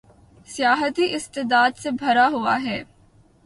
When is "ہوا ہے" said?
2.27-2.83